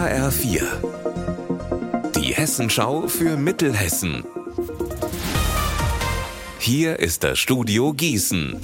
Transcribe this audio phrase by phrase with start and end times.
[0.00, 0.62] HR4.
[2.16, 4.24] Die Hessenschau für Mittelhessen.
[6.58, 8.58] Hier ist das Studio Gießen.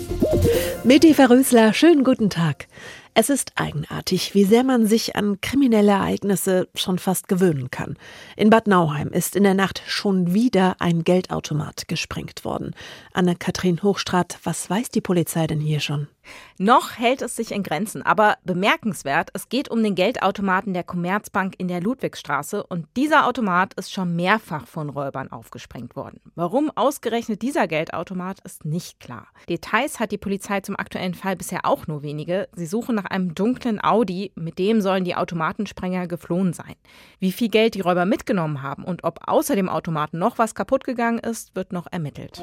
[0.83, 2.69] Meti Verrösler, schönen guten Tag.
[3.13, 7.99] Es ist eigenartig, wie sehr man sich an kriminelle Ereignisse schon fast gewöhnen kann.
[8.37, 12.75] In Bad Nauheim ist in der Nacht schon wieder ein Geldautomat gesprengt worden.
[13.13, 16.09] Anne-Kathrin Hochstrat, was weiß die Polizei denn hier schon?
[16.59, 21.55] Noch hält es sich in Grenzen, aber bemerkenswert, es geht um den Geldautomaten der Commerzbank
[21.59, 26.21] in der Ludwigstraße und dieser Automat ist schon mehrfach von Räubern aufgesprengt worden.
[26.35, 29.29] Warum ausgerechnet dieser Geldautomat ist nicht klar.
[29.49, 32.49] Details hat die Polizei zum aktuellen Fall bisher auch nur wenige.
[32.55, 36.75] Sie suchen nach einem dunklen Audi, mit dem sollen die Automatensprenger geflohen sein.
[37.19, 40.85] Wie viel Geld die Räuber mitgenommen haben und ob außer dem Automaten noch was kaputt
[40.85, 42.43] gegangen ist, wird noch ermittelt.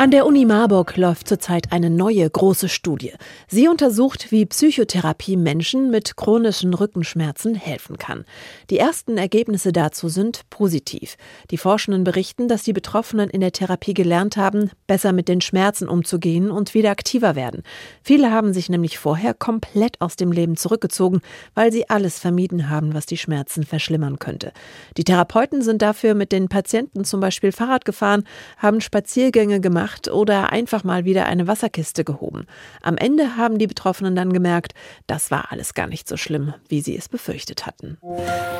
[0.00, 3.14] An der Uni Marburg läuft zurzeit eine neue große Studie.
[3.48, 8.24] Sie untersucht, wie Psychotherapie Menschen mit chronischen Rückenschmerzen helfen kann.
[8.70, 11.16] Die ersten Ergebnisse dazu sind positiv.
[11.50, 15.88] Die Forschenden berichten, dass die Betroffenen in der Therapie gelernt haben, besser mit den Schmerzen
[15.88, 17.64] umzugehen und wieder aktiver werden.
[18.00, 21.22] Viele haben sich nämlich vorher komplett aus dem Leben zurückgezogen,
[21.56, 24.52] weil sie alles vermieden haben, was die Schmerzen verschlimmern könnte.
[24.96, 28.22] Die Therapeuten sind dafür mit den Patienten zum Beispiel Fahrrad gefahren,
[28.58, 32.46] haben Spaziergänge gemacht, gemacht oder einfach mal wieder eine Wasserkiste gehoben.
[32.82, 34.74] Am Ende haben die Betroffenen dann gemerkt,
[35.06, 37.98] das war alles gar nicht so schlimm, wie sie es befürchtet hatten.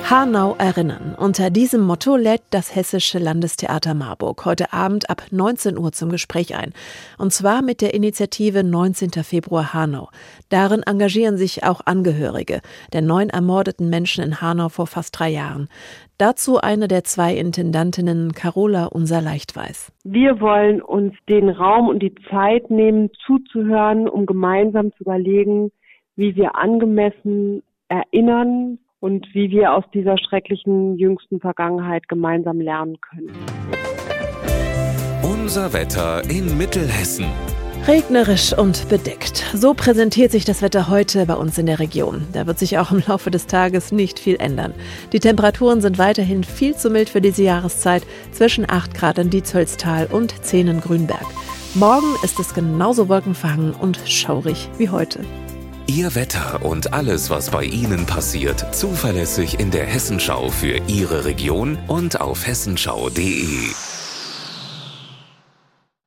[0.08, 1.14] Hanau erinnern.
[1.16, 6.54] Unter diesem Motto lädt das Hessische Landestheater Marburg heute Abend ab 19 Uhr zum Gespräch
[6.54, 6.72] ein.
[7.18, 9.10] Und zwar mit der Initiative 19.
[9.22, 10.08] Februar Hanau.
[10.48, 12.60] Darin engagieren sich auch Angehörige
[12.92, 15.68] der neun ermordeten Menschen in Hanau vor fast drei Jahren.
[16.18, 19.92] Dazu eine der zwei Intendantinnen, Carola Unser Leichtweiß.
[20.02, 25.70] Wir wollen uns den Raum und die Zeit nehmen, zuzuhören, um gemeinsam zu überlegen,
[26.16, 33.30] wie wir angemessen erinnern und wie wir aus dieser schrecklichen jüngsten Vergangenheit gemeinsam lernen können.
[35.22, 37.26] Unser Wetter in Mittelhessen.
[37.86, 39.44] Regnerisch und bedeckt.
[39.54, 42.26] So präsentiert sich das Wetter heute bei uns in der Region.
[42.32, 44.74] Da wird sich auch im Laufe des Tages nicht viel ändern.
[45.12, 48.02] Die Temperaturen sind weiterhin viel zu mild für diese Jahreszeit,
[48.32, 51.26] zwischen 8 Grad in Dietzholztal und 10 in Grünberg.
[51.74, 55.20] Morgen ist es genauso wolkenverhangen und schaurig wie heute.
[55.86, 61.78] Ihr Wetter und alles, was bei Ihnen passiert, zuverlässig in der Hessenschau für Ihre Region
[61.86, 63.70] und auf hessenschau.de.